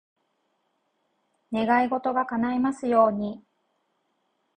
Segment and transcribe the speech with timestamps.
[1.53, 3.43] 願い事が叶いますように。